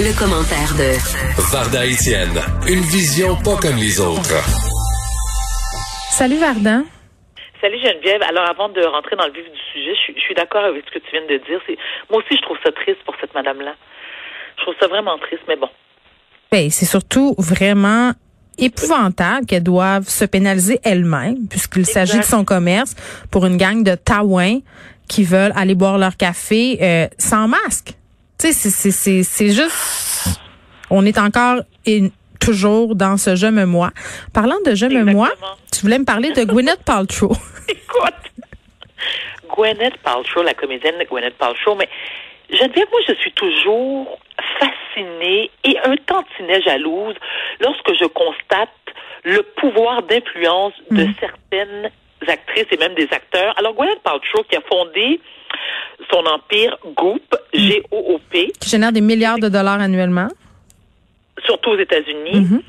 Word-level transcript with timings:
Le, 0.00 0.18
commentaire 0.18 0.72
de 0.80 0.96
Varda 1.52 1.84
Etienne, 1.84 2.40
une 2.66 2.80
vision 2.80 3.36
pas 3.36 3.56
comme 3.60 3.76
les 3.76 4.00
autres. 4.00 4.40
Salut 6.10 6.38
Varda. 6.38 6.80
Salut 7.60 7.78
Geneviève. 7.78 8.22
Alors 8.22 8.48
avant 8.48 8.70
de 8.70 8.80
rentrer 8.80 9.16
dans 9.16 9.26
le 9.26 9.32
vif 9.32 9.44
du 9.44 9.58
sujet, 9.72 9.92
je, 10.08 10.18
suis 10.18 10.34
d'accord 10.34 10.64
avec 10.64 10.84
ce 10.86 10.98
que 10.98 11.04
tu 11.04 11.10
viens 11.12 11.26
de 11.26 11.36
dire. 11.44 11.60
moi 12.10 12.20
aussi 12.20 12.36
je 12.36 12.42
trouve 12.42 12.56
ça 12.64 12.72
triste 12.72 13.04
pour 13.04 13.14
cette 13.20 13.34
madame-là. 13.34 13.74
Je 14.56 14.62
trouve 14.62 14.74
ça 14.80 14.88
vraiment 14.88 15.18
triste, 15.18 15.42
mais 15.46 15.56
bon. 15.56 15.68
Ben, 16.50 16.70
c'est 16.70 16.86
surtout 16.86 17.34
vraiment 17.36 18.12
épouvantable 18.56 19.44
qu'elle 19.44 19.62
doive 19.62 20.08
se 20.08 20.24
pénaliser 20.24 20.80
elle-même, 20.84 21.48
puisqu'il 21.50 21.86
s'agit 21.86 22.18
de 22.18 22.24
son 22.24 22.44
commerce, 22.44 22.94
pour 23.30 23.44
une 23.44 23.58
gang 23.58 23.82
de 23.82 23.94
taouins 23.94 24.60
qui 25.06 25.24
veulent 25.24 25.52
aller 25.54 25.74
boire 25.74 25.98
leur 25.98 26.16
café 26.16 26.78
euh, 26.80 27.08
sans 27.18 27.46
masque. 27.46 27.94
Tu 28.42 28.52
sais, 28.52 29.22
c'est 29.22 29.50
juste... 29.50 30.40
On 30.90 31.06
est 31.06 31.16
encore 31.16 31.60
toujours 32.40 32.96
dans 32.96 33.16
ce 33.16 33.36
je 33.36 33.46
me 33.46 33.64
moi. 33.66 33.90
Parlant 34.34 34.56
de 34.66 34.74
je 34.74 34.86
me 34.86 35.04
moi, 35.12 35.30
tu 35.72 35.82
voulais 35.82 36.00
me 36.00 36.04
parler 36.04 36.32
de 36.32 36.42
Gwyneth 36.42 36.82
Paltrow. 36.84 37.30
Écoute, 37.68 38.32
Gwyneth 39.48 39.96
Paltrow, 39.98 40.42
la 40.42 40.54
comédienne 40.54 40.96
Gwyneth 41.08 41.38
Paltrow, 41.38 41.76
mais 41.76 41.88
Geneviève, 42.50 42.88
moi, 42.90 43.00
je 43.06 43.14
suis 43.14 43.32
toujours 43.32 44.18
fascinée 44.58 45.48
et 45.62 45.78
un 45.84 45.94
tantinet 46.04 46.60
jalouse 46.62 47.14
lorsque 47.60 47.94
je 47.94 48.06
constate 48.06 48.70
le 49.22 49.42
pouvoir 49.56 50.02
d'influence 50.02 50.74
de 50.90 51.04
mm. 51.04 51.14
certaines 51.20 51.90
actrices 52.28 52.66
et 52.70 52.76
même 52.76 52.94
des 52.94 53.08
acteurs. 53.10 53.54
Alors, 53.58 53.74
Gwyneth 53.74 54.02
Paltrow, 54.02 54.42
qui 54.48 54.56
a 54.56 54.60
fondé 54.62 55.20
son 56.10 56.24
empire 56.26 56.76
Goop, 56.96 57.22
mm. 57.54 57.58
G-O-O-P. 57.58 58.52
Qui 58.60 58.68
génère 58.68 58.92
des 58.92 59.00
milliards 59.00 59.38
de 59.38 59.48
dollars 59.48 59.80
annuellement. 59.80 60.28
Surtout 61.44 61.70
aux 61.70 61.78
États-Unis. 61.78 62.40
Mm-hmm 62.40 62.62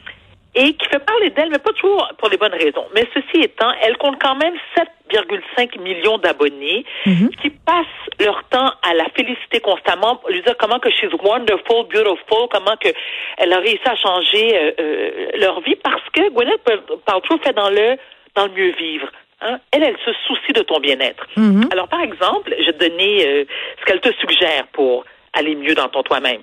et 0.55 0.73
qui 0.73 0.87
fait 0.87 1.03
parler 1.03 1.29
d'elle, 1.31 1.49
mais 1.49 1.57
pas 1.57 1.73
toujours 1.73 2.07
pour 2.17 2.29
les 2.29 2.37
bonnes 2.37 2.53
raisons. 2.53 2.85
Mais 2.93 3.07
ceci 3.13 3.43
étant, 3.43 3.71
elle 3.81 3.97
compte 3.97 4.21
quand 4.21 4.35
même 4.35 4.53
7,5 4.77 5.81
millions 5.81 6.17
d'abonnés 6.19 6.85
mhm. 7.05 7.29
qui 7.41 7.49
passent 7.49 7.85
leur 8.19 8.43
temps 8.49 8.71
à 8.83 8.93
la 8.93 9.05
féliciter 9.15 9.59
constamment, 9.61 10.21
lui 10.29 10.41
dire 10.41 10.55
comment 10.59 10.79
que 10.79 10.91
she's 10.91 11.11
wonderful, 11.23 11.85
beautiful, 11.91 12.47
comment 12.51 12.75
que 12.79 12.89
elle 13.37 13.51
a 13.51 13.57
réussi 13.57 13.85
à 13.85 13.95
changer 13.95 14.55
euh, 14.55 14.71
euh, 14.79 15.27
leur 15.39 15.59
vie 15.61 15.75
parce 15.75 16.03
que 16.13 16.29
Gwyneth 16.29 16.61
Paltrow 17.05 17.37
fait 17.43 17.53
dans 17.53 17.69
le 17.69 17.97
dans 18.35 18.45
le 18.45 18.53
mieux 18.53 18.73
vivre. 18.77 19.07
Hein? 19.44 19.59
Elle, 19.72 19.83
elle 19.83 19.97
se 20.05 20.11
soucie 20.25 20.53
de 20.53 20.61
ton 20.61 20.80
bien-être. 20.80 21.25
Mhm. 21.36 21.67
Alors, 21.72 21.88
par 21.88 22.02
exemple, 22.02 22.55
je 22.59 22.66
vais 22.66 22.73
te 22.73 22.89
donner 22.89 23.27
euh, 23.27 23.45
ce 23.80 23.86
qu'elle 23.86 23.99
te 23.99 24.11
suggère 24.19 24.67
pour 24.72 25.05
aller 25.33 25.55
mieux 25.55 25.75
dans 25.75 25.89
ton 25.89 26.03
toi-même. 26.03 26.41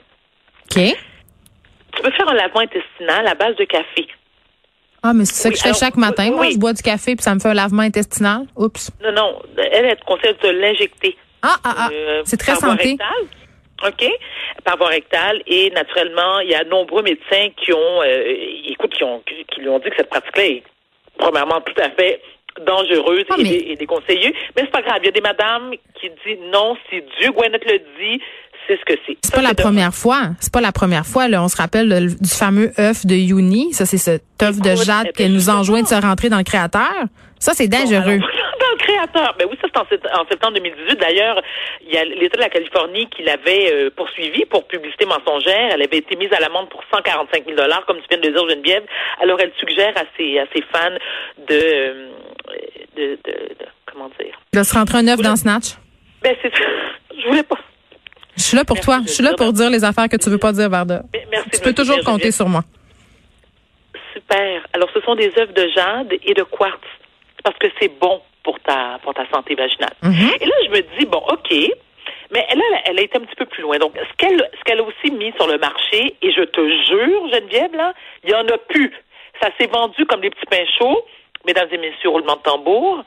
OK. 0.71 0.97
Tu 1.93 2.03
peux 2.03 2.11
faire 2.11 2.29
un 2.29 2.35
lavement 2.35 2.61
intestinal 2.61 3.27
à 3.27 3.35
base 3.35 3.57
de 3.57 3.65
café. 3.65 4.07
Ah, 5.03 5.13
mais 5.15 5.25
c'est 5.25 5.43
ça 5.43 5.51
que 5.51 5.57
je 5.57 5.63
fais 5.63 5.75
chaque 5.75 5.97
matin. 5.97 6.31
Moi, 6.31 6.51
je 6.51 6.59
bois 6.59 6.73
du 6.73 6.83
café 6.83 7.17
puis 7.17 7.23
ça 7.23 7.35
me 7.35 7.41
fait 7.41 7.49
un 7.49 7.55
lavement 7.55 7.83
intestinal. 7.83 8.43
Oups. 8.55 8.91
Non, 9.03 9.13
non. 9.13 9.43
Elle, 9.57 9.87
elle 9.87 9.97
te 9.97 10.05
conseille 10.05 10.37
de 10.43 10.49
l'injecter. 10.49 11.17
Ah, 11.43 11.57
ah, 11.65 11.75
ah. 11.77 11.89
Euh, 11.91 12.23
c'est 12.25 12.37
très 12.37 12.55
santé. 12.55 12.99
OK? 13.83 14.11
Par 14.63 14.77
voie 14.77 14.89
rectale. 14.89 15.43
Et 15.47 15.71
naturellement, 15.71 16.41
il 16.41 16.51
y 16.51 16.55
a 16.55 16.65
nombreux 16.65 17.03
médecins 17.03 17.49
qui 17.57 17.73
ont, 17.73 18.03
euh, 18.03 18.35
écoute, 18.67 18.93
qui, 18.93 19.05
ont, 19.05 19.23
qui 19.27 19.61
lui 19.61 19.69
ont 19.71 19.79
dit 19.79 19.89
que 19.89 19.97
cette 19.97 20.11
pratique-là 20.11 20.45
est, 20.45 20.63
premièrement, 21.17 21.63
tout 21.63 21.81
à 21.83 21.89
fait 21.91 22.21
dangereuse 22.67 23.25
ah, 23.31 23.37
et, 23.39 23.77
déconseillée. 23.77 24.35
Mais 24.57 24.63
c'est 24.63 24.71
pas 24.71 24.83
grave. 24.83 24.99
Il 25.03 25.07
y 25.07 25.09
a 25.09 25.13
des 25.13 25.21
madames 25.21 25.73
qui 26.01 26.09
disent 26.09 26.39
non, 26.53 26.77
si 26.89 27.03
Dieu, 27.19 27.33
Gwyneth 27.33 27.65
le 27.65 27.79
dit, 27.99 28.23
c'est 28.67 28.79
ce 28.79 28.85
que 28.85 29.01
c'est. 29.07 29.17
C'est 29.23 29.35
pas 29.35 29.43
la 29.43 29.55
première 29.55 29.95
fois. 29.95 30.31
C'est 30.41 30.53
pas 30.53 30.61
la 30.61 30.73
première 30.73 31.07
fois. 31.07 31.29
Là. 31.29 31.43
On 31.43 31.49
se 31.49 31.57
rappelle 31.57 32.15
du 32.21 32.31
fameux 32.31 32.73
œuf 32.79 33.07
de 33.07 33.15
Yuni. 33.15 33.73
Ça, 33.73 33.87
c'est 33.87 33.99
cet 33.99 34.23
œuf 34.43 34.61
de 34.61 34.75
jade 34.77 35.13
qui 35.13 35.29
nous 35.29 35.51
enjoint 35.51 35.83
de 35.83 35.89
se 35.89 35.95
rentrer 35.95 36.29
dans 36.29 36.39
le 36.39 36.45
créateur. 36.45 37.05
Ça, 37.39 37.53
c'est 37.55 37.69
dangereux. 37.69 38.19
le 38.19 38.50
créateur. 38.81 39.35
Ben 39.39 39.47
oui, 39.51 39.57
ça, 39.61 39.69
c'est 39.89 40.01
en, 40.13 40.27
septembre 40.29 40.55
2018. 40.55 40.99
D'ailleurs, 40.99 41.43
il 41.83 41.93
y 41.93 41.97
a 41.97 42.05
l'État 42.05 42.37
de 42.37 42.43
la 42.43 42.49
Californie 42.49 43.09
qui 43.09 43.23
l'avait 43.23 43.73
euh, 43.73 43.91
poursuivi 43.95 44.45
pour 44.47 44.67
publicité 44.67 45.07
mensongère. 45.07 45.71
Elle 45.73 45.83
avait 45.83 45.99
été 45.99 46.17
mise 46.17 46.33
à 46.33 46.41
l'amende 46.41 46.69
pour 46.71 46.83
145 46.93 47.45
000 47.45 47.57
dollars, 47.57 47.85
comme 47.87 47.99
tu 47.99 48.07
viens 48.11 48.19
de 48.19 48.27
le 48.27 48.33
dire, 48.33 48.49
Geneviève. 48.49 48.85
Alors, 49.21 49.39
elle 49.41 49.53
suggère 49.59 49.93
à 49.97 50.05
ses, 50.17 50.39
à 50.39 50.47
ses 50.55 50.63
fans 50.63 50.99
de, 51.39 51.55
euh, 51.55 52.09
de, 52.97 53.19
de, 53.25 53.33
de, 53.33 53.67
comment 53.87 54.11
dire? 54.21 54.39
De 54.53 54.63
se 54.63 54.75
rentrer 54.75 54.99
un 54.99 55.09
œuf 55.09 55.21
dans 55.21 55.37
Snatch. 55.37 55.77
Ben, 56.23 56.35
c'est 56.43 56.53
Je 57.19 57.29
voulais 57.29 57.43
pas. 57.43 57.59
Je 58.37 58.43
suis 58.43 58.57
là 58.57 58.65
pour 58.65 58.81
toi. 58.81 59.01
Je 59.07 59.13
suis 59.13 59.23
là 59.23 59.35
pour 59.37 59.53
dire 59.53 59.69
les 59.69 59.85
affaires 59.85 60.09
que 60.09 60.17
tu 60.17 60.31
veux 60.31 60.39
pas 60.39 60.53
dire, 60.53 60.71
Varda. 60.71 61.03
tu 61.53 61.61
peux 61.61 61.75
toujours 61.75 62.03
compter 62.05 62.31
sur 62.31 62.49
moi. 62.49 62.63
Super. 64.15 64.63
Alors, 64.73 64.89
ce 64.95 65.01
sont 65.03 65.15
des 65.15 65.31
œuvres 65.39 65.53
de 65.53 65.69
jade 65.75 66.13
et 66.25 66.35
de 66.35 66.43
quartz. 66.43 66.81
Parce 67.45 67.57
que 67.59 67.69
c'est 67.81 67.89
bon 68.01 68.21
pour 68.43 68.59
ta, 68.61 68.99
pour 69.03 69.15
ta 69.15 69.29
santé 69.31 69.55
vaginale. 69.55 69.95
Mm-hmm. 70.03 70.43
Et 70.43 70.47
là, 70.47 70.55
je 70.65 70.71
me 70.71 70.99
dis, 70.99 71.07
bon, 71.07 71.23
OK, 71.29 71.53
mais 72.33 72.47
elle, 72.49 72.63
elle 72.87 72.99
a 72.99 73.03
été 73.03 73.19
un 73.19 73.23
petit 73.23 73.37
peu 73.37 73.47
plus 73.47 73.63
loin. 73.63 73.79
Donc, 73.79 73.93
ce 73.97 74.17
qu'elle, 74.17 74.39
ce 74.59 74.65
qu'elle 74.65 74.81
a 74.81 74.83
aussi 74.83 75.11
mis 75.11 75.33
sur 75.37 75.47
le 75.47 75.59
marché, 75.59 76.15
et 76.23 76.33
je 76.33 76.43
te 76.43 76.61
jure, 76.61 77.29
Geneviève, 77.33 77.75
là, 77.75 77.93
il 78.25 78.31
y 78.31 78.35
en 78.35 78.47
a 78.47 78.59
plus. 78.69 78.93
Ça 79.43 79.49
s'est 79.59 79.67
vendu 79.67 80.07
comme 80.07 80.21
des 80.21 80.31
petits 80.31 80.47
pains 80.47 80.67
chauds, 80.79 81.05
mesdames 81.47 81.69
et 81.73 81.79
messieurs, 81.79 82.11
roulement 82.11 82.37
de 82.37 82.43
tambour, 82.43 83.05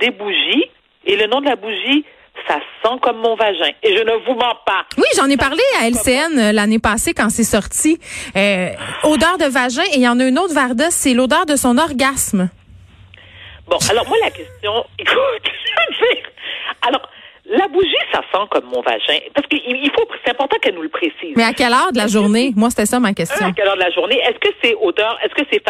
des 0.00 0.10
bougies, 0.10 0.70
et 1.04 1.16
le 1.16 1.26
nom 1.26 1.40
de 1.40 1.46
la 1.46 1.56
bougie, 1.56 2.04
ça 2.48 2.56
sent 2.82 2.98
comme 3.00 3.18
mon 3.18 3.34
vagin. 3.34 3.70
Et 3.82 3.96
je 3.96 4.02
ne 4.02 4.12
vous 4.26 4.34
mens 4.34 4.56
pas. 4.66 4.84
Oui, 4.96 5.04
j'en 5.16 5.28
ai 5.28 5.36
parlé 5.36 5.62
à 5.80 5.88
LCN 5.88 6.38
euh, 6.38 6.52
l'année 6.52 6.78
passée 6.78 7.14
quand 7.14 7.28
c'est 7.28 7.44
sorti. 7.44 7.98
Euh, 8.36 8.70
odeur 9.04 9.38
de 9.38 9.44
vagin. 9.44 9.82
Et 9.92 9.96
il 9.96 10.02
y 10.02 10.08
en 10.08 10.18
a 10.18 10.24
une 10.24 10.38
autre, 10.38 10.54
Varda, 10.54 10.90
c'est 10.90 11.14
l'odeur 11.14 11.46
de 11.46 11.56
son 11.56 11.78
orgasme. 11.78 12.48
Bon, 13.66 13.78
alors 13.90 14.06
moi, 14.08 14.16
la 14.22 14.30
question, 14.30 14.84
écoute, 14.98 15.52
alors, 16.86 17.08
la 17.44 17.68
bougie, 17.68 17.94
ça 18.12 18.20
sent 18.32 18.44
comme 18.50 18.64
mon 18.66 18.80
vagin. 18.82 19.18
Parce 19.34 19.46
qu'il 19.48 19.90
faut, 19.96 20.06
c'est 20.24 20.30
important 20.30 20.56
qu'elle 20.60 20.74
nous 20.74 20.82
le 20.82 20.88
précise. 20.88 21.34
Mais 21.36 21.44
à 21.44 21.52
quelle 21.52 21.72
heure 21.72 21.92
de 21.92 21.98
la 21.98 22.06
journée? 22.06 22.52
Moi, 22.56 22.70
c'était 22.70 22.86
ça 22.86 23.00
ma 23.00 23.12
question. 23.12 23.46
À 23.46 23.52
quelle 23.52 23.66
heure 23.66 23.76
de 23.76 23.80
la 23.80 23.90
journée? 23.90 24.18
Est-ce 24.20 24.38
que 24.38 24.54
c'est 24.62 24.74
odeur, 24.80 25.18
est-ce 25.24 25.34
que 25.34 25.46
c'est, 25.50 25.62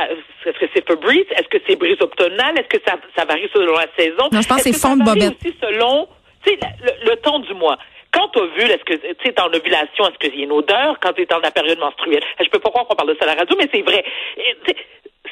est-ce 0.47 0.59
que 0.59 0.67
c'est 0.75 0.87
Febreze? 0.87 1.27
Est-ce 1.31 1.49
que 1.49 1.59
c'est 1.67 1.77
brise 1.77 2.01
optonale? 2.01 2.59
Est-ce 2.59 2.69
que 2.69 2.83
ça, 2.87 2.97
ça 3.17 3.25
varie 3.25 3.49
selon 3.55 3.75
la 3.75 3.87
saison? 3.97 4.29
Non, 4.33 4.41
je 4.43 4.49
pense 4.49 4.63
que 4.63 4.73
c'est 4.73 4.79
fond 4.79 4.97
de 4.97 5.05
bobette. 5.05 5.35
aussi 5.43 5.55
selon 5.61 6.09
tu 6.45 6.51
sais, 6.51 6.59
le, 7.05 7.17
temps 7.17 7.39
du 7.39 7.55
mois. 7.55 7.79
Quand 8.13 8.29
tu 8.29 8.41
vu, 8.41 8.71
est-ce 8.71 8.85
que 8.85 8.95
tu 9.15 9.29
es 9.29 9.41
en 9.41 9.47
ovulation, 9.47 10.07
est-ce 10.09 10.19
qu'il 10.19 10.39
y 10.39 10.43
a 10.43 10.45
une 10.45 10.53
odeur? 10.53 10.99
Quand 11.01 11.13
tu 11.15 11.23
es 11.23 11.27
dans 11.27 11.39
la 11.39 11.51
période 11.51 11.79
menstruelle? 11.79 12.23
Je 12.39 12.49
peux 12.51 12.59
pas 12.59 12.69
croire 12.69 12.87
qu'on 12.87 12.95
parle 12.95 13.09
de 13.09 13.17
ça 13.19 13.25
à 13.25 13.35
la 13.35 13.41
radio, 13.41 13.57
mais 13.59 13.69
c'est 13.73 13.83
vrai. 13.83 14.05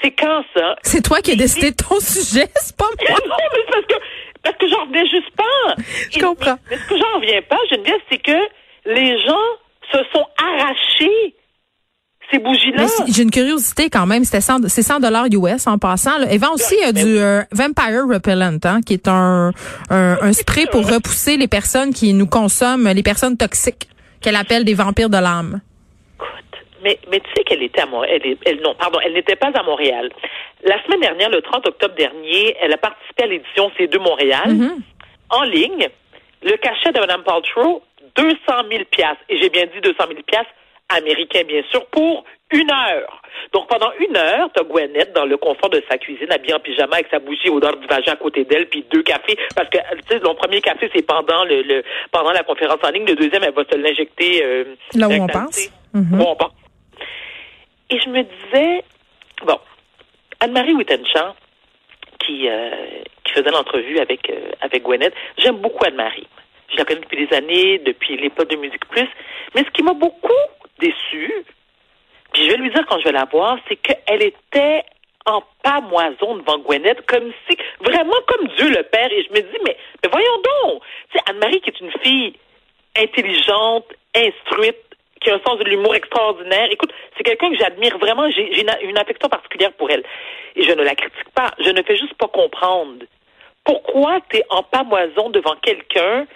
C'est 0.03 0.12
quand 0.12 0.43
ça? 0.55 0.77
C'est 0.83 1.03
toi 1.03 1.21
qui 1.21 1.33
as 1.33 1.37
décidé 1.37 1.71
de 1.71 1.77
ton 1.77 2.00
sujet, 2.00 2.49
c'est 2.56 2.77
pas 2.77 2.87
moi. 2.87 3.19
non, 3.28 3.37
mais 3.53 3.61
c'est 3.66 3.72
parce 3.72 3.87
que 3.87 3.94
parce 4.43 4.56
que 4.56 4.69
j'en 4.69 4.87
reviens 4.87 5.05
juste 5.05 5.31
pas. 5.37 5.83
Je 6.11 6.19
comprends. 6.19 6.56
Mais 6.71 6.78
ce 6.78 6.88
que 6.88 6.97
j'en 6.97 7.21
reviens 7.21 7.43
pas, 7.43 7.59
Geneviève, 7.71 8.00
c'est 8.11 8.19
que 8.19 8.38
les 8.87 9.22
gens 9.22 9.37
se 9.93 9.99
sont 10.12 10.26
arrachés 10.38 11.35
ces 12.31 12.38
bougies-là. 12.38 12.87
J'ai 13.08 13.23
une 13.23 13.31
curiosité 13.31 13.91
quand 13.91 14.06
même. 14.06 14.25
c'est 14.25 14.41
100 14.41 15.00
dollars 15.00 15.26
US 15.32 15.67
en 15.67 15.79
passant. 15.79 16.17
Là. 16.19 16.26
vend 16.38 16.55
aussi 16.55 16.76
euh, 16.87 16.93
du 16.93 17.19
euh, 17.19 17.43
Vampire 17.53 18.06
Repellent, 18.08 18.58
hein, 18.64 18.81
qui 18.87 18.94
est 18.94 19.08
un, 19.08 19.53
un, 19.91 20.32
spray 20.32 20.67
pour 20.67 20.88
repousser 20.88 21.37
les 21.37 21.49
personnes 21.49 21.93
qui 21.93 22.12
nous 22.14 22.26
consomment, 22.26 22.88
les 22.88 23.03
personnes 23.03 23.37
toxiques, 23.37 23.88
qu'elle 24.20 24.37
appelle 24.37 24.64
des 24.64 24.75
vampires 24.75 25.11
de 25.11 25.19
l'âme. 25.19 25.61
Mais, 26.82 26.99
mais 27.11 27.21
tu 27.21 27.31
sais 27.37 27.44
qu'elle 27.44 27.62
était 27.62 27.82
à 27.82 27.87
Montréal. 27.87 28.21
Elle, 28.44 28.61
non, 28.61 28.75
pardon, 28.75 28.99
elle 29.05 29.12
n'était 29.12 29.37
pas 29.37 29.50
à 29.55 29.62
Montréal. 29.62 30.11
La 30.65 30.82
semaine 30.85 31.00
dernière, 31.00 31.31
le 31.31 31.43
30 31.43 31.67
octobre 31.67 31.94
dernier, 31.94 32.56
elle 32.61 32.73
a 32.73 32.79
participé 32.79 33.25
à 33.25 33.27
l'édition 33.27 33.71
C2 33.79 33.99
Montréal 33.99 34.49
mm-hmm. 34.49 34.77
en 35.31 35.43
ligne. 35.43 35.88
Le 36.43 36.56
cachet 36.56 36.93
de 36.93 37.00
Mme 37.00 37.23
Paltrow, 37.23 37.82
200 38.17 38.37
000 38.71 38.82
Et 39.29 39.38
j'ai 39.38 39.50
bien 39.50 39.67
dit 39.67 39.81
200 39.82 39.97
000 40.09 40.21
américain, 40.88 41.43
bien 41.47 41.62
sûr, 41.71 41.85
pour 41.87 42.25
une 42.53 42.71
heure. 42.71 43.23
Donc, 43.53 43.69
pendant 43.69 43.91
une 43.99 44.17
heure, 44.17 44.50
t'as 44.53 44.65
Gwyneth 44.65 45.12
dans 45.15 45.25
le 45.25 45.37
confort 45.37 45.71
de 45.71 45.82
sa 45.88 45.99
cuisine, 45.99 46.31
habillée 46.31 46.55
en 46.55 46.61
pyjama 46.61 46.97
avec 46.97 47.09
sa 47.11 47.19
bougie 47.19 47.49
odeur 47.49 47.77
du 47.77 47.87
vagin 47.87 48.12
à 48.12 48.17
côté 48.17 48.44
d'elle, 48.44 48.69
puis 48.69 48.85
deux 48.93 49.03
cafés, 49.03 49.38
parce 49.55 49.69
que, 49.69 49.79
tu 49.79 50.09
sais, 50.09 50.19
le 50.19 50.35
premier 50.35 50.61
café, 50.61 50.91
c'est 50.94 51.06
pendant 51.06 51.44
le, 51.44 51.62
le, 51.62 51.82
pendant 52.11 52.32
la 52.32 52.43
conférence 52.43 52.79
en 52.82 52.91
ligne. 52.91 53.06
Le 53.06 53.15
deuxième, 53.15 53.44
elle 53.44 53.55
va 53.55 53.62
se 53.71 53.77
l'injecter. 53.77 54.44
Euh, 54.44 54.65
Là 54.94 55.09
où 55.09 55.12
on 55.12 55.27
pense. 55.27 55.71
Mm 55.93 56.21
on 56.21 56.37
pense. 56.37 56.53
Et 57.90 57.98
je 57.98 58.08
me 58.08 58.22
disais, 58.22 58.84
bon, 59.44 59.58
Anne-Marie 60.38 60.75
Wittenchamp, 60.75 61.34
qui, 62.20 62.48
euh, 62.48 62.70
qui 63.25 63.32
faisait 63.32 63.50
l'entrevue 63.50 63.98
avec, 63.98 64.31
euh, 64.31 64.52
avec 64.60 64.82
Gwyneth, 64.82 65.14
j'aime 65.38 65.56
beaucoup 65.56 65.84
Anne-Marie. 65.84 66.28
Je 66.70 66.76
la 66.76 66.84
connais 66.84 67.00
depuis 67.00 67.26
des 67.26 67.37
années, 67.37 67.78
depuis 67.78 68.16
l'époque 68.16 68.48
de 68.48 68.56
Musique 68.56 68.87
Plus. 68.87 69.08
Mais 69.54 69.64
ce 69.64 69.70
qui 69.70 69.82
m'a 69.82 69.94
beaucoup 69.94 70.28
déçue, 70.78 71.44
puis 72.32 72.44
je 72.44 72.50
vais 72.50 72.58
lui 72.58 72.70
dire 72.70 72.87
quand 72.87 72.98
je 73.00 73.04
vais 73.04 73.12
la 73.12 73.25
voir, 73.25 73.58
c'est 73.69 73.76
qu'elle 73.76 74.22
était 74.22 74.84
en 75.26 75.43
pamoison 75.62 76.36
devant 76.36 76.58
Gwyneth, 76.58 77.04
comme 77.06 77.32
si, 77.48 77.56
vraiment 77.81 78.16
comme 78.28 78.46
Dieu 78.56 78.70
le 78.70 78.84
Père. 78.84 79.10
Et 79.12 79.25
je 79.25 79.31
me 79.31 79.40
dis, 79.40 79.58
mais, 79.66 79.76
voyons 80.10 80.43
donc, 80.62 80.82
Anne-Marie 81.26 81.60
qui 81.60 81.70
est 81.70 81.81
une 81.81 81.93
fille 82.02 82.34
intelligente, 82.96 83.86
instruite, 84.14 84.76
qui 85.20 85.31
a 85.31 85.34
un 85.34 85.40
sens 85.46 85.58
de 85.58 85.64
l'humour 85.64 85.94
extraordinaire. 85.94 86.69
Écoute, 86.70 86.93
c'est 87.17 87.22
quelqu'un 87.22 87.50
que 87.50 87.56
j'admire 87.56 87.99
vraiment. 87.99 88.31
J'ai 88.31 88.61
une, 88.61 88.70
une, 88.82 88.99
affection 88.99 89.28
particulière 89.28 89.72
pour 89.72 89.90
elle. 89.90 90.02
Et 90.56 90.62
je 90.62 90.72
ne 90.72 90.82
la 90.82 90.94
critique 90.94 91.31
pas. 91.34 91.52
Je 91.58 91.70
ne 91.70 91.82
fais 91.82 91.96
juste 91.96 92.14
pas 92.14 92.28
comprendre. 92.28 93.05
Pourquoi 93.64 94.20
tu 94.31 94.38
es 94.38 94.44
en 94.49 94.62
pamoison 94.62 95.31
devant 95.31 95.55
quelqu'un 95.62 96.26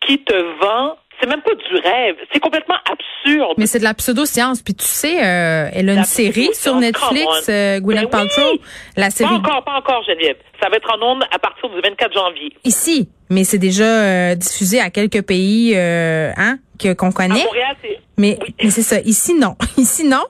qui 0.00 0.18
te 0.18 0.34
vend 0.60 0.96
c'est 1.20 1.28
même 1.28 1.42
pas 1.42 1.54
du 1.54 1.76
rêve. 1.76 2.16
C'est 2.32 2.40
complètement 2.40 2.76
absurde. 2.90 3.54
Mais 3.56 3.66
c'est 3.66 3.78
de 3.78 3.84
la 3.84 3.94
pseudo-science. 3.94 4.62
Puis 4.62 4.74
tu 4.74 4.84
sais, 4.84 5.24
euh, 5.24 5.70
elle 5.72 5.88
a 5.88 5.94
une 5.94 6.04
série 6.04 6.52
sur 6.54 6.74
Netflix, 6.76 7.48
euh, 7.48 7.78
Gwyneth 7.78 8.10
ben 8.10 8.26
Paltrow. 8.26 8.58
La 8.96 9.10
série... 9.10 9.30
Pas 9.30 9.36
encore, 9.36 9.64
pas 9.64 9.76
encore, 9.76 10.02
Geneviève. 10.04 10.36
Ça 10.60 10.68
va 10.68 10.76
être 10.76 10.90
en 10.90 11.00
ondes 11.02 11.24
à 11.30 11.38
partir 11.38 11.68
du 11.68 11.80
24 11.80 12.12
janvier. 12.12 12.52
Ici, 12.64 13.08
mais 13.32 13.44
c'est 13.44 13.58
déjà 13.58 13.84
euh, 13.84 14.34
diffusé 14.34 14.80
à 14.80 14.90
quelques 14.90 15.22
pays, 15.22 15.72
euh, 15.74 16.32
hein, 16.36 16.58
qu'on 16.98 17.12
connaît. 17.12 17.44
mais, 18.18 18.38
mais 18.62 18.70
c'est 18.70 18.82
ça. 18.82 19.00
Ici, 19.00 19.34
non. 19.34 19.56
Ici, 19.78 20.04
non. 20.06 20.24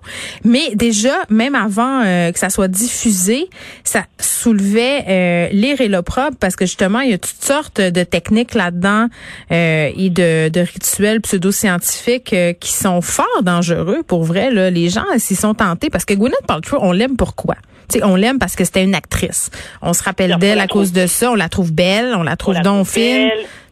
Mais 0.44 0.74
déjà, 0.74 1.14
même 1.28 1.54
avant 1.54 2.02
euh, 2.04 2.30
que 2.30 2.38
ça 2.38 2.50
soit 2.50 2.68
diffusé, 2.68 3.48
ça 3.84 4.04
soulevait 4.20 5.04
euh, 5.08 5.48
l'ire 5.52 5.80
et 5.80 5.88
l'opprobre 5.88 6.36
parce 6.38 6.56
que 6.56 6.66
justement, 6.66 7.00
il 7.00 7.10
y 7.10 7.14
a 7.14 7.18
toutes 7.18 7.42
sortes 7.42 7.80
de 7.80 8.04
techniques 8.04 8.54
là-dedans 8.54 9.08
euh, 9.50 9.90
et 9.96 10.10
de, 10.10 10.48
de 10.48 10.60
rituels 10.60 11.20
pseudo-scientifiques 11.20 12.34
qui 12.60 12.72
sont 12.72 13.00
fort 13.00 13.42
dangereux 13.42 14.02
pour 14.06 14.24
vrai. 14.24 14.50
Là. 14.50 14.70
Les 14.70 14.88
gens 14.88 15.04
s'y 15.16 15.34
sont 15.34 15.54
tentés 15.54 15.90
parce 15.90 16.04
que 16.04 16.14
Gwyneth 16.14 16.46
Paltrow, 16.46 16.78
on 16.80 16.92
l'aime 16.92 17.16
pourquoi? 17.16 17.56
T'sais, 17.92 18.04
on 18.04 18.16
l'aime 18.16 18.38
parce 18.38 18.56
que 18.56 18.64
c'était 18.64 18.82
une 18.82 18.94
actrice. 18.94 19.50
On 19.82 19.92
se 19.92 20.02
rappelle 20.02 20.36
d'elle 20.38 20.60
à 20.60 20.66
cause 20.66 20.92
de 20.92 21.06
ça. 21.06 21.30
On 21.30 21.34
la 21.34 21.50
trouve 21.50 21.72
belle, 21.72 22.14
on 22.16 22.22
la 22.22 22.36
trouve 22.36 22.54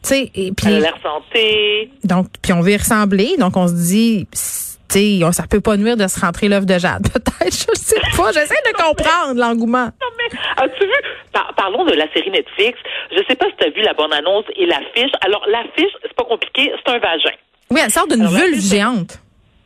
sais, 0.03 0.31
et 0.35 0.53
puis, 0.53 0.67
elle 0.69 0.85
a 0.85 0.93
santé. 1.03 1.91
Donc, 2.05 2.27
puis 2.43 2.53
on 2.53 2.61
veut 2.61 2.73
y 2.73 2.77
ressembler. 2.77 3.37
Donc, 3.39 3.57
on 3.57 3.69
se 3.69 3.73
dit, 3.73 4.27
tu 4.31 4.39
sais, 4.89 5.21
ça 5.33 5.45
peut 5.49 5.61
pas 5.61 5.77
nuire 5.77 5.97
de 5.97 6.07
se 6.07 6.21
rentrer 6.21 6.49
l'œuvre 6.49 6.67
de 6.67 6.79
Jade. 6.79 7.03
Peut-être, 7.13 7.55
je 7.55 7.81
sais 7.81 8.01
pas. 8.17 8.33
J'essaie 8.33 8.63
de 8.67 8.77
comprendre 8.77 9.41
l'engouement. 9.41 9.87
Non, 9.87 10.09
mais 10.19 10.39
as-tu 10.65 10.85
vu? 10.85 10.93
parlons 11.57 11.85
de 11.85 11.93
la 11.93 12.11
série 12.13 12.31
Netflix. 12.31 12.79
Je 13.11 13.23
sais 13.29 13.37
pas 13.37 13.47
si 13.47 13.57
tu 13.59 13.67
as 13.67 13.71
vu 13.71 13.83
la 13.83 13.95
bonne 13.95 14.13
annonce 14.13 14.45
et 14.57 14.67
l'affiche. 14.67 15.13
Alors, 15.25 15.45
l'affiche, 15.49 15.93
c'est 16.03 16.15
pas 16.15 16.25
compliqué, 16.25 16.73
c'est 16.77 16.93
un 16.93 16.99
vagin. 16.99 17.37
Oui, 17.71 17.81
elle 17.83 17.91
sort 17.91 18.07
d'une 18.07 18.27
vulve 18.27 18.61
géante. 18.61 19.19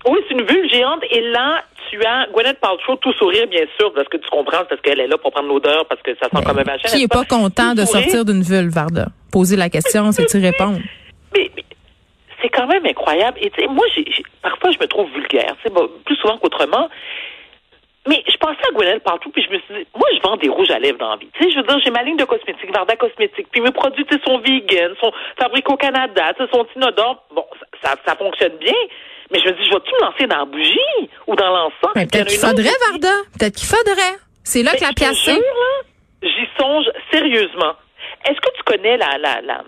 Oui, 0.06 0.18
c'est 0.28 0.34
une 0.34 0.44
vulve 0.44 0.70
géante. 0.70 1.02
Et 1.10 1.20
là, 1.30 1.62
tu 1.90 2.02
as 2.04 2.26
Gwyneth 2.32 2.60
Paltrow 2.60 2.96
tout 2.96 3.12
sourire, 3.14 3.46
bien 3.46 3.64
sûr, 3.78 3.92
parce 3.92 4.08
que 4.08 4.16
tu 4.16 4.28
comprends, 4.30 4.64
parce 4.68 4.80
qu'elle 4.80 5.00
est 5.00 5.06
là 5.06 5.18
pour 5.18 5.32
prendre 5.32 5.48
l'odeur, 5.48 5.86
parce 5.86 6.02
que 6.02 6.14
ça 6.16 6.28
sent 6.28 6.44
comme 6.44 6.58
un 6.58 6.62
vagin. 6.62 6.88
Qui 6.88 7.02
est 7.04 7.08
pas, 7.08 7.24
content 7.24 7.74
de 7.74 7.84
sortir 7.84 8.24
d'une 8.24 8.42
vulve, 8.42 8.72
Varda? 8.72 9.06
Poser 9.32 9.56
la 9.56 9.68
question, 9.68 10.12
c'est 10.12 10.26
tu 10.26 10.38
répondre? 10.38 10.78
Mais, 11.36 11.50
c'est 12.42 12.48
quand 12.48 12.66
même 12.66 12.84
incroyable. 12.84 13.38
Et 13.40 13.50
tu 13.50 13.60
sais, 13.60 13.66
moi, 13.68 13.84
j'ai, 13.94 14.04
parfois, 14.42 14.70
je 14.70 14.78
me 14.78 14.86
trouve 14.86 15.10
vulgaire, 15.12 15.56
plus 16.04 16.16
souvent 16.16 16.36
qu'autrement. 16.38 16.88
Mais 18.06 18.22
je 18.30 18.36
pensais 18.36 18.60
à 18.68 18.72
Gwyneth 18.72 19.02
Paltrow, 19.02 19.30
puis 19.30 19.42
je 19.42 19.50
me 19.50 19.58
suis 19.60 19.74
dit, 19.74 19.86
moi, 19.96 20.06
je 20.14 20.20
vends 20.20 20.36
des 20.36 20.48
rouges 20.48 20.70
à 20.70 20.78
lèvres 20.78 20.98
dans 20.98 21.10
la 21.10 21.16
vie. 21.16 21.28
Tu 21.32 21.44
sais, 21.44 21.50
je 21.50 21.56
veux 21.56 21.62
dire, 21.62 21.78
j'ai 21.82 21.90
ma 21.90 22.02
ligne 22.02 22.18
de 22.18 22.24
cosmétiques, 22.24 22.70
Varda 22.70 22.96
Cosmétiques, 22.96 23.48
puis 23.50 23.62
mes 23.62 23.70
produits, 23.70 24.04
tu 24.04 24.14
sais, 24.14 24.22
sont 24.24 24.38
vegan, 24.40 24.92
sont 25.00 25.12
fabriqués 25.38 25.72
au 25.72 25.76
Canada, 25.76 26.34
tu 26.36 26.44
sais, 26.44 26.50
sont 26.52 26.66
inodores. 26.76 27.24
Bon, 27.34 27.46
ça, 27.82 27.94
ça 28.06 28.14
fonctionne 28.14 28.58
bien. 28.60 28.74
Mais 29.30 29.38
je 29.40 29.48
me 29.48 29.52
dis, 29.52 29.64
je 29.64 29.70
vais-tu 29.74 29.92
me 29.94 30.00
lancer 30.00 30.26
dans 30.26 30.38
la 30.38 30.44
bougie 30.44 31.10
ou 31.26 31.34
dans 31.34 31.48
l'encens? 31.48 31.92
Peut-être 31.94 32.28
qu'il 32.28 32.38
faudrait, 32.38 32.76
Varda. 32.90 33.14
Peut-être 33.38 33.56
qu'il 33.56 33.68
faudrait. 33.68 34.16
C'est 34.44 34.62
là 34.62 34.72
que 34.72 34.82
la 34.82 34.92
pièce 34.92 35.28
est. 35.28 35.40
J'y 36.22 36.48
songe 36.58 36.86
sérieusement. 37.12 37.74
Est-ce 38.28 38.40
que 38.40 38.54
tu 38.56 38.62
connais 38.64 38.96
la, 38.96 39.18
la, 39.18 39.40
la, 39.42 39.64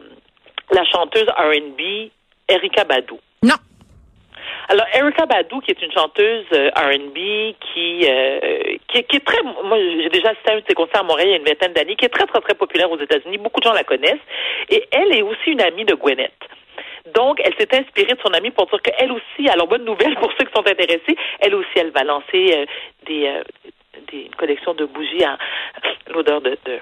la 0.72 0.84
chanteuse 0.84 1.28
R&B 1.28 2.10
Erika 2.48 2.84
Badou? 2.84 3.18
Non. 3.42 3.56
Alors, 4.68 4.86
Erika 4.94 5.26
Badou, 5.26 5.60
qui 5.60 5.70
est 5.70 5.82
une 5.82 5.92
chanteuse 5.92 6.44
euh, 6.52 6.70
R&B 6.74 7.54
qui, 7.60 8.06
euh, 8.08 8.38
qui, 8.88 9.02
qui, 9.04 9.16
est 9.16 9.24
très, 9.24 9.42
moi, 9.42 9.78
j'ai 9.78 10.08
déjà 10.08 10.30
assisté 10.30 10.50
à 10.50 10.54
un 10.54 10.58
de 10.58 10.64
ses 10.68 10.74
concerts 10.74 11.00
à 11.00 11.04
Montréal 11.04 11.28
il 11.28 11.32
y 11.32 11.34
a 11.34 11.38
une 11.38 11.44
vingtaine 11.44 11.72
d'années, 11.72 11.94
qui 11.96 12.04
est 12.04 12.08
très, 12.08 12.26
très, 12.26 12.40
très 12.40 12.54
populaire 12.54 12.90
aux 12.90 12.98
États-Unis. 12.98 13.38
Beaucoup 13.38 13.60
de 13.60 13.64
gens 13.64 13.72
la 13.72 13.84
connaissent. 13.84 14.14
Et 14.70 14.84
elle 14.90 15.14
est 15.14 15.22
aussi 15.22 15.50
une 15.50 15.60
amie 15.62 15.84
de 15.84 15.94
Gwyneth. 15.94 16.32
Donc, 17.14 17.40
elle 17.44 17.54
s'est 17.58 17.74
inspirée 17.76 18.14
de 18.14 18.20
son 18.24 18.32
amie 18.32 18.50
pour 18.50 18.66
dire 18.66 18.80
qu'elle 18.82 19.12
aussi, 19.12 19.48
alors 19.48 19.68
bonne 19.68 19.84
nouvelle 19.84 20.16
pour 20.16 20.30
ceux 20.32 20.44
qui 20.46 20.52
sont 20.54 20.66
intéressés, 20.66 21.16
elle 21.40 21.54
aussi, 21.54 21.68
elle 21.76 21.90
va 21.90 22.04
lancer 22.04 22.52
euh, 22.52 22.66
des, 23.06 23.26
euh, 23.26 23.42
des 24.10 24.30
collections 24.36 24.74
de 24.74 24.86
bougies 24.86 25.24
à 25.24 25.38
l'odeur 26.08 26.40
de... 26.40 26.58
de... 26.64 26.80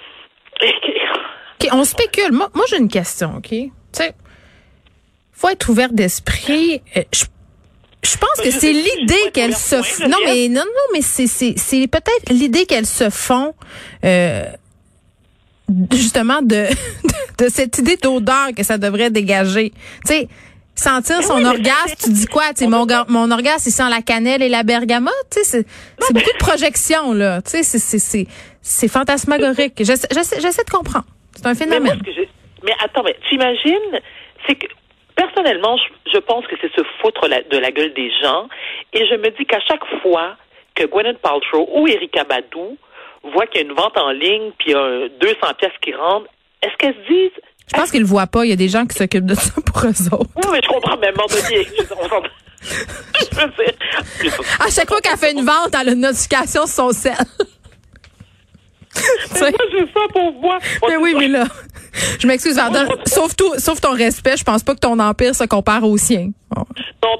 on 1.72 1.84
spécule. 1.84 2.32
Moi, 2.32 2.48
moi 2.54 2.64
j'ai 2.68 2.78
une 2.78 2.88
question, 2.88 3.34
OK? 3.36 3.50
Tu 3.50 3.70
sais, 3.92 4.14
faut 5.32 5.48
être 5.48 5.68
ouvert 5.68 5.92
d'esprit. 5.92 6.80
Euh, 6.96 7.02
je, 7.12 7.24
je 8.02 8.16
pense 8.16 8.40
que 8.42 8.50
c'est 8.50 8.72
l'idée 8.72 9.30
qu'elles 9.32 9.54
se... 9.54 9.76
Non, 10.08 10.18
mais 10.24 10.48
non, 10.48 10.62
non, 10.64 10.92
mais 10.92 11.02
c'est, 11.02 11.26
c'est, 11.26 11.54
c'est 11.56 11.86
peut-être 11.86 12.30
l'idée 12.30 12.66
qu'elles 12.66 12.86
se 12.86 13.10
font... 13.10 13.54
Euh, 14.04 14.44
justement 15.92 16.42
de, 16.42 16.66
de 17.04 17.23
cette 17.48 17.78
idée 17.78 17.96
d'odeur 17.96 18.48
que 18.56 18.62
ça 18.62 18.78
devrait 18.78 19.10
dégager. 19.10 19.70
Tu 20.06 20.12
sais, 20.12 20.28
sentir 20.74 21.22
son 21.22 21.44
orgasme, 21.44 21.94
tu 22.02 22.10
dis 22.10 22.26
quoi? 22.26 22.52
Tu 22.56 22.66
mon, 22.66 22.86
mon 23.08 23.30
orgasme, 23.30 23.68
il 23.68 23.72
sent 23.72 23.88
la 23.90 24.02
cannelle 24.02 24.42
et 24.42 24.48
la 24.48 24.62
bergamote. 24.62 25.12
Tu 25.30 25.42
sais, 25.42 25.64
c'est 25.98 26.12
beaucoup 26.12 26.32
de 26.32 26.38
projections, 26.38 27.12
là. 27.12 27.42
Tu 27.42 27.50
sais, 27.50 27.62
c'est, 27.62 27.98
c'est, 27.98 28.26
c'est 28.60 28.88
fantasmagorique. 28.88 29.74
J'essaie, 29.78 30.08
j'essaie 30.10 30.64
de 30.64 30.70
comprendre. 30.70 31.06
C'est 31.34 31.46
un 31.46 31.54
phénomène. 31.54 32.00
Mais, 32.62 32.72
attends, 32.82 33.02
mais 33.02 33.16
tu 33.28 33.34
imagines, 33.34 34.00
c'est 34.46 34.54
que 34.54 34.66
personnellement, 35.16 35.76
je, 35.76 36.12
je 36.12 36.18
pense 36.18 36.46
que 36.46 36.54
c'est 36.60 36.72
se 36.74 36.82
foutre 37.00 37.28
de 37.28 37.58
la 37.58 37.70
gueule 37.70 37.92
des 37.94 38.10
gens. 38.22 38.48
Et 38.92 39.06
je 39.06 39.14
me 39.16 39.28
dis 39.36 39.44
qu'à 39.44 39.60
chaque 39.60 39.84
fois 40.02 40.36
que 40.74 40.84
Gwyneth 40.86 41.18
Paltrow 41.18 41.68
ou 41.72 41.86
Erika 41.86 42.24
Badou 42.24 42.78
voient 43.22 43.46
qu'il 43.46 43.60
y 43.60 43.64
a 43.64 43.66
une 43.66 43.74
vente 43.74 43.96
en 43.98 44.10
ligne, 44.10 44.52
puis 44.58 44.70
il 44.70 44.72
y 44.72 44.74
a 44.74 45.08
200 45.08 45.36
pièces 45.58 45.72
qui 45.80 45.94
rentrent, 45.94 46.28
est-ce 46.64 46.76
qu'elles 46.78 46.94
se 46.94 47.08
disent... 47.08 47.42
Je 47.72 47.76
pense 47.76 47.90
qu'ils 47.90 48.00
le 48.00 48.06
voient 48.06 48.26
pas. 48.26 48.44
Il 48.44 48.50
y 48.50 48.52
a 48.52 48.56
des 48.56 48.68
gens 48.68 48.84
qui 48.84 48.96
s'occupent 48.96 49.26
de 49.26 49.34
ça 49.34 49.52
pour 49.64 49.84
eux 49.84 50.12
autres. 50.12 50.30
Oui, 50.36 50.42
mais 50.52 50.60
je 50.62 50.68
comprends 50.68 50.96
même. 50.98 51.14
Donné, 51.14 51.66
je 51.80 53.36
veux 53.36 53.52
dire, 53.58 54.32
à 54.60 54.70
chaque 54.70 54.88
fois 54.88 55.00
qu'elle 55.00 55.18
fait 55.18 55.32
une 55.32 55.44
vente, 55.44 55.74
elle 55.78 55.88
a 55.88 55.92
une 55.92 56.00
notification 56.00 56.66
sur 56.66 56.68
son 56.68 56.92
sel. 56.92 57.12
moi, 59.40 59.50
j'ai 59.72 59.86
ça 59.92 60.00
pour 60.12 60.32
moi. 60.40 60.58
Mais 60.88 60.96
oui, 60.96 61.14
mais 61.18 61.28
là, 61.28 61.44
je 62.18 62.26
m'excuse, 62.26 62.56
Varda. 62.56 62.86
Sauf 63.06 63.36
tout, 63.36 63.52
sauf 63.58 63.80
ton 63.80 63.92
respect, 63.92 64.36
je 64.36 64.44
pense 64.44 64.62
pas 64.62 64.74
que 64.74 64.80
ton 64.80 64.98
empire 64.98 65.34
se 65.34 65.44
compare 65.44 65.84
au 65.84 65.96
sien. 65.96 66.30
Non, 66.56 66.64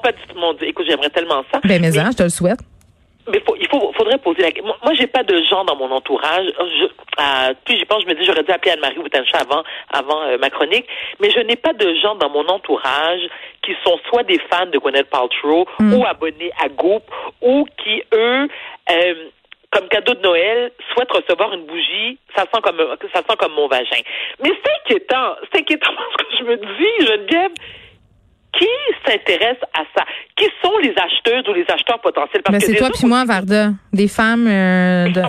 pas 0.02 0.12
du 0.12 0.18
tout, 0.28 0.38
mon 0.38 0.54
Dieu. 0.54 0.68
Écoute, 0.68 0.86
j'aimerais 0.88 1.10
tellement 1.10 1.42
ça. 1.52 1.60
Ben, 1.64 1.80
mais, 1.80 1.98
hein, 1.98 2.10
je 2.12 2.16
te 2.16 2.22
le 2.22 2.28
souhaite. 2.28 2.60
Mais 3.30 3.40
faut, 3.40 3.56
il 3.58 3.66
faut, 3.68 3.92
faudrait 3.96 4.18
poser 4.18 4.42
la 4.42 4.50
question. 4.50 4.74
Moi, 4.82 4.94
j'ai 4.94 5.06
pas 5.06 5.22
de 5.22 5.42
gens 5.44 5.64
dans 5.64 5.76
mon 5.76 5.90
entourage. 5.90 6.46
Je, 6.46 6.84
euh, 6.84 7.54
puis 7.64 7.78
j'y 7.78 7.84
pense, 7.86 8.02
je 8.02 8.06
me 8.06 8.14
dis, 8.14 8.24
j'aurais 8.24 8.42
dû 8.42 8.50
appeler 8.50 8.72
Anne-Marie 8.72 8.98
Boutancha 8.98 9.38
avant, 9.38 9.62
avant 9.90 10.22
euh, 10.24 10.36
ma 10.38 10.50
chronique. 10.50 10.86
Mais 11.20 11.30
je 11.30 11.40
n'ai 11.40 11.56
pas 11.56 11.72
de 11.72 11.94
gens 12.02 12.16
dans 12.16 12.28
mon 12.28 12.46
entourage 12.48 13.22
qui 13.62 13.74
sont 13.84 13.98
soit 14.08 14.24
des 14.24 14.38
fans 14.50 14.66
de 14.66 14.78
Gwyneth 14.78 15.08
Paltrow 15.08 15.66
mm. 15.78 15.94
ou 15.94 16.04
abonnés 16.04 16.52
à 16.62 16.68
Goop 16.68 17.02
ou 17.40 17.66
qui, 17.82 18.02
eux, 18.12 18.48
euh, 18.90 19.14
comme 19.70 19.88
cadeau 19.88 20.14
de 20.14 20.20
Noël, 20.20 20.70
souhaitent 20.92 21.10
recevoir 21.10 21.52
une 21.54 21.64
bougie, 21.64 22.18
ça 22.36 22.42
sent 22.42 22.60
comme 22.62 22.78
ça 23.12 23.22
sent 23.28 23.36
comme 23.38 23.54
mon 23.54 23.68
vagin. 23.68 24.02
Mais 24.42 24.50
c'est 24.62 24.72
inquiétant, 24.82 25.34
c'est 25.50 25.60
inquiétant 25.60 25.92
parce 25.96 26.28
que 26.28 26.36
je 26.38 26.44
me 26.44 26.56
dis, 26.56 27.06
Geneviève, 27.06 27.52
qui 28.58 28.68
s'intéresse 29.04 29.58
à 29.72 29.82
ça? 29.96 30.04
Qui 30.36 30.46
sont 30.62 30.76
les 30.82 30.90
acheteuses 30.90 31.48
ou 31.48 31.54
les 31.54 31.64
acheteurs 31.68 32.00
potentiels? 32.00 32.42
Parce 32.42 32.58
que 32.58 32.66
c'est 32.66 32.76
toi 32.76 32.90
puis 32.92 33.06
moi, 33.06 33.24
Varda. 33.24 33.72
Des 33.92 34.08
femmes 34.08 34.46
euh, 34.48 35.08
de... 35.08 35.22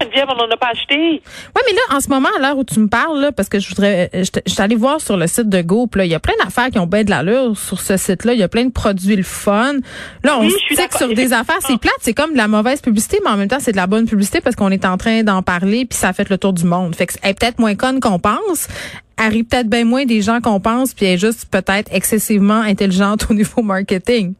Geneviève, 0.00 0.26
on 0.28 0.36
n'en 0.36 0.50
a 0.50 0.56
pas 0.56 0.68
acheté. 0.68 0.96
Oui, 0.96 1.62
mais 1.66 1.72
là, 1.72 1.96
en 1.96 2.00
ce 2.00 2.08
moment, 2.08 2.28
à 2.38 2.40
l'heure 2.40 2.56
où 2.56 2.64
tu 2.64 2.78
me 2.78 2.88
parles, 2.88 3.20
là, 3.20 3.32
parce 3.32 3.48
que 3.48 3.58
je 3.58 3.68
voudrais... 3.68 4.10
Je 4.12 4.22
suis 4.46 4.62
allée 4.62 4.76
voir 4.76 5.00
sur 5.00 5.16
le 5.16 5.26
site 5.26 5.48
de 5.48 5.60
Goop, 5.60 5.96
là, 5.96 6.04
il 6.04 6.10
y 6.10 6.14
a 6.14 6.20
plein 6.20 6.34
d'affaires 6.42 6.70
qui 6.70 6.78
ont 6.78 6.86
bien 6.86 7.02
de 7.02 7.10
l'allure 7.10 7.56
sur 7.56 7.80
ce 7.80 7.96
site-là. 7.96 8.34
Il 8.34 8.38
y 8.38 8.44
a 8.44 8.48
plein 8.48 8.64
de 8.64 8.72
produits 8.72 9.16
le 9.16 9.24
fun. 9.24 9.74
Là, 10.22 10.38
on 10.38 10.48
se 10.48 10.74
dit 10.74 10.88
que 10.88 10.96
sur 10.96 11.08
des 11.08 11.32
affaires, 11.32 11.60
c'est 11.60 11.78
plate, 11.78 11.94
c'est 12.00 12.14
comme 12.14 12.32
de 12.32 12.36
la 12.36 12.48
mauvaise 12.48 12.80
publicité, 12.80 13.18
mais 13.24 13.30
en 13.30 13.36
même 13.36 13.48
temps, 13.48 13.60
c'est 13.60 13.72
de 13.72 13.76
la 13.76 13.88
bonne 13.88 14.06
publicité 14.06 14.40
parce 14.40 14.54
qu'on 14.54 14.70
est 14.70 14.84
en 14.84 14.96
train 14.96 15.24
d'en 15.24 15.42
parler 15.42 15.84
puis 15.84 15.98
ça 15.98 16.08
a 16.08 16.12
fait 16.12 16.28
le 16.30 16.38
tour 16.38 16.52
du 16.52 16.64
monde. 16.64 16.94
Fait 16.94 17.06
que 17.06 17.14
elle 17.22 17.30
est 17.30 17.38
peut-être 17.38 17.58
moins 17.58 17.74
conne 17.74 18.00
qu'on 18.00 18.18
pense 18.18 18.68
arrive 19.16 19.44
peut-être 19.44 19.68
bien 19.68 19.84
moins 19.84 20.04
des 20.04 20.22
gens 20.22 20.40
qu'on 20.40 20.60
pense, 20.60 20.94
puis 20.94 21.06
elle 21.06 21.14
est 21.14 21.18
juste 21.18 21.46
peut-être 21.50 21.92
excessivement 21.92 22.60
intelligente 22.60 23.26
au 23.30 23.34
niveau 23.34 23.62
marketing. 23.62 24.34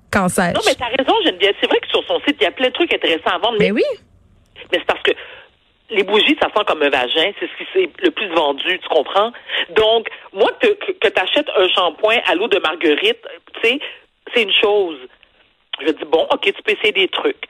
Non, 0.55 0.61
mais 0.67 0.75
t'as 0.75 0.87
raison, 0.87 1.15
Geneviève. 1.25 1.55
C'est 1.61 1.69
vrai 1.69 1.81
que 1.81 1.89
sur 1.89 2.05
son 2.07 2.21
site, 2.21 2.37
il 2.41 2.45
y 2.45 2.47
a 2.47 2.53
plein 2.53 2.69
de 2.69 2.73
trucs 2.73 2.93
intéressants 2.93 3.35
à 3.35 3.39
vendre. 3.39 3.57
Mais, 3.59 3.71
oui. 3.71 3.83
Mais 4.73 4.79
c'est 4.79 4.87
parce 4.87 5.03
que 5.03 5.13
les 5.91 6.03
bougies, 6.03 6.37
ça 6.41 6.49
sent 6.55 6.65
comme 6.67 6.83
un 6.83 6.91
vagin. 6.91 7.33
C'est 7.39 7.49
ce 7.49 7.57
qui 7.57 7.67
s'est 7.73 7.91
le 8.03 8.11
plus 8.11 8.29
vendu, 8.29 8.79
tu 8.79 8.89
comprends? 8.89 9.33
Donc, 9.71 10.09
moi, 10.33 10.51
que, 10.61 10.69
que 10.69 11.09
tu 11.09 11.21
achètes 11.21 11.49
un 11.57 11.69
shampoing 11.69 12.19
à 12.27 12.35
l'eau 12.35 12.49
de 12.49 12.59
marguerite, 12.59 13.21
tu 13.55 13.69
sais, 13.69 13.79
c'est 14.35 14.43
une 14.43 14.53
chose. 14.53 14.99
Je 15.81 15.93
dis, 15.93 16.05
bon, 16.05 16.27
OK, 16.31 16.43
tu 16.43 16.63
peux 16.63 16.73
essayer 16.73 16.93
des 16.93 17.09
trucs. 17.09 17.47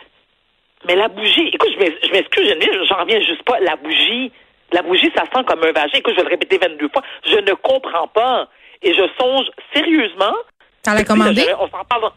Mais 0.86 0.96
la 0.96 1.08
bougie, 1.08 1.48
écoute, 1.52 1.70
je 1.72 2.10
m'excuse, 2.12 2.56
j'en 2.88 2.96
reviens 2.96 3.20
juste 3.20 3.42
pas. 3.44 3.58
La 3.60 3.76
bougie, 3.76 4.32
la 4.72 4.82
bougie, 4.82 5.10
ça 5.14 5.24
sent 5.32 5.44
comme 5.46 5.62
un 5.62 5.72
vagin. 5.72 5.98
Écoute, 5.98 6.14
je 6.14 6.18
vais 6.18 6.24
le 6.24 6.30
répéter 6.30 6.58
22 6.58 6.88
fois. 6.88 7.02
Je 7.26 7.36
ne 7.36 7.52
comprends 7.54 8.08
pas. 8.08 8.48
Et 8.82 8.92
je 8.92 9.02
songe 9.18 9.46
sérieusement. 9.72 10.34
À 10.86 10.94
la 10.94 11.04
commander? 11.04 11.46
On 11.58 11.68
s'en 11.68 11.84
parle. 11.84 12.10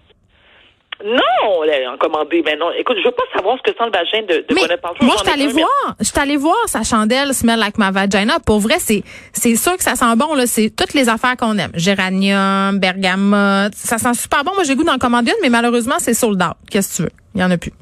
Non, 1.05 1.91
en 1.93 1.97
commandé, 1.97 2.41
ben 2.41 2.57
non. 2.57 2.71
Écoute, 2.71 2.97
je 2.99 3.07
veux 3.07 3.13
pas 3.13 3.23
savoir 3.35 3.57
ce 3.57 3.71
que 3.71 3.77
sent 3.77 3.85
le 3.85 3.91
vagin 3.91 4.21
de, 4.23 4.45
de 4.47 4.55
mais 4.55 4.61
Moi, 5.05 5.15
je 5.17 5.23
suis 5.23 5.31
allée 5.31 5.47
voir, 5.47 5.95
je 5.99 6.05
suis 6.05 6.19
allée 6.19 6.37
voir 6.37 6.57
sa 6.65 6.81
chandelle 6.81 7.33
Smell 7.35 7.59
Like 7.59 7.77
My 7.77 7.91
Vagina. 7.91 8.39
Pour 8.39 8.59
vrai, 8.59 8.79
c'est, 8.79 9.03
c'est 9.31 9.55
sûr 9.55 9.77
que 9.77 9.83
ça 9.83 9.95
sent 9.95 10.15
bon, 10.15 10.33
là. 10.33 10.47
C'est 10.47 10.71
toutes 10.75 10.95
les 10.95 11.07
affaires 11.07 11.37
qu'on 11.37 11.55
aime. 11.59 11.71
Géranium, 11.75 12.79
bergamote. 12.79 13.75
Ça 13.75 13.99
sent 13.99 14.15
super 14.15 14.43
bon. 14.43 14.55
Moi, 14.55 14.63
j'ai 14.63 14.75
goût 14.75 14.83
d'en 14.83 14.97
commander 14.97 15.31
une, 15.31 15.37
mais 15.43 15.49
malheureusement, 15.49 15.95
c'est 15.99 16.15
sold 16.15 16.41
out. 16.41 16.55
Qu'est-ce 16.71 16.89
que 16.89 16.95
tu 16.95 17.01
veux? 17.03 17.15
Il 17.35 17.41
y 17.41 17.43
en 17.43 17.51
a 17.51 17.57
plus. 17.57 17.73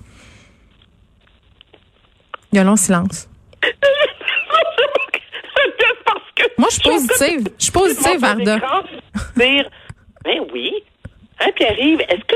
Il 2.52 2.58
y 2.58 2.60
a 2.60 2.64
un 2.64 2.66
long 2.66 2.76
silence. 2.76 3.30
Moi, 6.58 6.68
je 6.70 6.76
suis 6.76 6.90
positive. 6.90 7.50
Je 7.58 7.64
suis 7.64 7.72
positive, 7.72 8.20
Varda. 8.20 8.58
Dire, 9.38 9.70
ben 10.24 10.42
oui. 10.54 10.74
Hein, 11.40 11.52
Pierre-Yves, 11.56 12.02
est-ce 12.02 12.24
que 12.26 12.35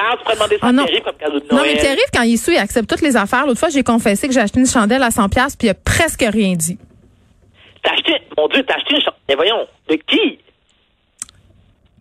tu... 0.00 0.04
Garde, 0.04 0.18
tu 0.18 0.24
pourrais 0.24 0.34
demander 0.34 0.58
ça 0.58 0.66
ah, 0.66 0.68
à 0.68 0.72
Pierre-Yves 0.72 1.02
comme 1.02 1.16
cadeau 1.16 1.40
de 1.40 1.44
Noël. 1.46 1.56
Non, 1.56 1.62
mais 1.62 1.80
Pierre-Yves, 1.80 2.10
quand 2.12 2.22
il 2.22 2.34
est 2.34 2.36
sous, 2.36 2.50
il 2.50 2.58
accepte 2.58 2.88
toutes 2.88 3.02
les 3.02 3.16
affaires. 3.16 3.46
L'autre 3.46 3.60
fois, 3.60 3.68
j'ai 3.68 3.82
confessé 3.82 4.28
que 4.28 4.34
j'ai 4.34 4.40
acheté 4.40 4.60
une 4.60 4.66
chandelle 4.66 5.02
à 5.02 5.10
100 5.10 5.28
pièces 5.28 5.56
puis 5.56 5.68
il 5.68 5.70
a 5.70 5.74
presque 5.74 6.24
rien 6.26 6.54
dit. 6.54 6.78
T'as 7.82 7.92
acheté, 7.92 8.12
mon 8.36 8.48
Dieu, 8.48 8.64
t'as 8.66 8.74
acheté 8.74 8.94
une 8.94 9.00
chandelle. 9.00 9.20
Mais 9.28 9.34
voyons, 9.34 9.66
de 9.88 9.94
qui? 9.94 10.38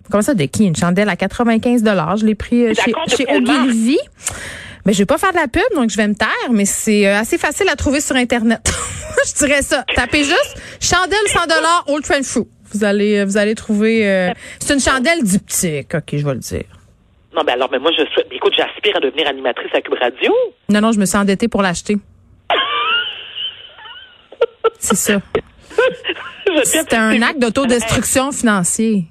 Comment 0.09 0.21
ça, 0.21 0.33
de 0.33 0.45
qui? 0.45 0.65
Une 0.65 0.75
chandelle 0.75 1.09
à 1.09 1.15
95 1.15 1.83
Je 2.19 2.25
l'ai 2.25 2.35
pris 2.35 2.65
euh, 2.65 2.73
chez, 2.73 2.93
chez 3.15 3.25
Ogilvy. 3.31 3.99
Mais 4.85 4.93
je 4.93 4.99
vais 4.99 5.05
pas 5.05 5.17
faire 5.17 5.31
de 5.31 5.37
la 5.37 5.47
pub, 5.47 5.61
donc 5.75 5.89
je 5.89 5.97
vais 5.97 6.07
me 6.07 6.15
taire, 6.15 6.51
mais 6.51 6.65
c'est 6.65 7.05
euh, 7.05 7.19
assez 7.19 7.37
facile 7.37 7.69
à 7.69 7.75
trouver 7.75 8.01
sur 8.01 8.15
Internet. 8.15 8.61
je 9.27 9.45
dirais 9.45 9.61
ça. 9.61 9.83
Tapez 9.95 10.23
juste 10.23 10.55
chandelle 10.79 11.27
100 11.27 11.41
dollars 11.47 11.83
Old 11.87 12.03
Trend 12.03 12.23
Fruit. 12.23 12.47
Vous 12.73 12.83
allez, 12.83 13.19
euh, 13.19 13.25
vous 13.25 13.37
allez 13.37 13.55
trouver. 13.55 14.07
Euh, 14.07 14.31
c'est 14.59 14.73
une 14.73 14.79
chandelle 14.79 15.23
diptyque, 15.23 15.93
ok, 15.93 16.09
je 16.13 16.25
vais 16.25 16.33
le 16.33 16.39
dire. 16.39 16.63
Non, 17.35 17.43
mais 17.45 17.51
alors, 17.51 17.69
mais 17.71 17.79
moi, 17.79 17.91
je 17.91 18.03
suis. 18.05 18.21
Écoute, 18.31 18.53
j'aspire 18.55 18.97
à 18.97 18.99
devenir 18.99 19.27
animatrice 19.27 19.71
à 19.73 19.81
Cube 19.81 19.95
Radio. 19.99 20.33
Non, 20.69 20.81
non, 20.81 20.91
je 20.91 20.99
me 20.99 21.05
suis 21.05 21.17
endettée 21.17 21.47
pour 21.47 21.61
l'acheter. 21.61 21.97
c'est 24.79 24.95
ça. 24.95 25.19
C'était 26.63 26.95
un 26.95 27.21
acte 27.21 27.39
d'autodestruction 27.39 28.31
financière. 28.31 29.01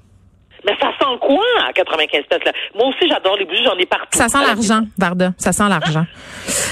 Mais 0.65 0.73
ça 0.81 0.87
sent 0.99 1.17
quoi 1.21 1.39
à 1.67 1.71
95 1.71 2.23
là? 2.45 2.51
Moi 2.75 2.87
aussi, 2.87 3.07
j'adore 3.07 3.37
les 3.37 3.45
bougies, 3.45 3.63
j'en 3.63 3.77
ai 3.77 3.85
partout. 3.85 4.17
Ça 4.17 4.27
sent 4.27 4.45
l'argent, 4.45 4.81
Varda. 4.97 5.33
Ça 5.37 5.53
sent 5.53 5.69
l'argent. 5.69 6.05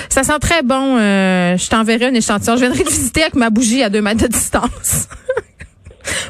ça 0.10 0.24
sent 0.24 0.40
très 0.40 0.62
bon. 0.62 0.98
Euh, 0.98 1.56
je 1.58 1.70
t'enverrai 1.70 2.08
un 2.08 2.14
échantillon. 2.14 2.58
Je 2.58 2.62
viendrai 2.62 2.84
te 2.84 2.90
visiter 2.90 3.22
avec 3.22 3.36
ma 3.36 3.50
bougie 3.50 3.82
à 3.84 3.90
deux 3.90 4.02
mètres 4.02 4.22
de 4.22 4.28
distance. 4.28 5.08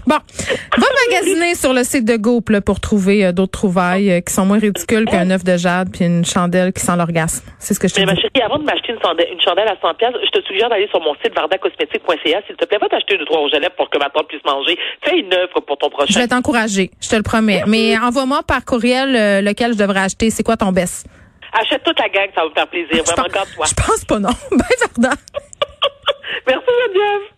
Bon, 0.06 0.16
va 0.16 0.88
magasiner 1.10 1.56
sur 1.56 1.74
le 1.74 1.84
site 1.84 2.06
de 2.06 2.18
Goop 2.18 2.60
pour 2.62 2.80
trouver 2.80 3.26
euh, 3.26 3.32
d'autres 3.32 3.52
trouvailles 3.52 4.12
euh, 4.12 4.22
qui 4.22 4.34
sont 4.34 4.46
moins 4.46 4.60
ridicules 4.60 5.06
qu'un 5.06 5.30
œuf 5.32 5.44
de 5.44 5.58
jade 5.58 5.90
puis 5.92 6.06
une 6.06 6.26
chandelle 6.26 6.74
qui 6.74 6.82
sent 6.82 6.96
l'orgasme. 6.98 7.46
C'est 7.60 7.74
ce 7.74 7.80
que 7.80 7.88
je 7.88 7.94
te 7.94 8.00
Mais 8.00 8.06
ma 8.08 8.16
chérie, 8.16 8.42
avant 8.44 8.60
de 8.60 8.64
m'acheter 8.64 8.94
une 8.94 9.02
chandelle, 9.02 9.28
une 9.32 9.42
chandelle 9.42 9.68
à 9.68 9.76
100 9.82 9.88
je 10.00 10.40
te 10.40 10.46
suggère 10.46 10.70
d'aller 10.70 10.88
sur 10.90 11.02
mon 11.02 11.14
site 11.16 11.34
vardacosmétique.ca. 11.36 12.42
S'il 12.48 12.56
te 12.56 12.66
plaît, 12.66 12.78
va 12.80 12.88
t'acheter 12.88 13.18
deux 13.18 13.26
trois 13.26 13.40
rouges 13.40 13.54
à 13.54 13.60
lèvres 13.60 13.76
pour 13.76 13.90
que 13.90 13.98
ma 13.98 14.10
tante 14.10 14.28
puisse 14.28 14.44
manger. 14.46 14.78
Fais 15.04 15.20
une 15.20 15.34
œuvre 15.34 15.60
pour 15.62 15.78
ton 15.78 15.90
prochain. 15.90 16.14
Je 16.14 16.20
vais 16.20 16.28
t'encourager, 16.28 16.92
je 17.02 17.10
te 17.10 17.16
le 17.16 17.24
promets. 17.24 17.64
Mais 17.68 17.98
envoie-moi 17.98 18.42
par 18.48 18.64
courriel 18.66 19.16
euh, 19.16 19.42
lequel 19.42 19.74
je 19.74 19.78
devrais 19.78 20.02
acheter. 20.02 20.30
C'est 20.30 20.44
quoi 20.44 20.58
ton 20.58 20.72
best? 20.72 21.08
Achète 21.54 21.84
toute 21.84 22.00
la 22.00 22.10
gang, 22.10 22.30
ça 22.36 22.44
va 22.44 22.50
me 22.50 22.54
faire 22.54 22.68
plaisir. 22.68 23.04
Vraiment, 23.04 23.28
garde-toi. 23.34 23.66
Je 23.68 23.74
pense 23.74 24.06
pas 24.06 24.20
non. 24.20 24.30
Ben, 24.52 24.66
Varda. 24.80 25.16
Merci, 26.48 26.66
Geneviève. 26.86 27.37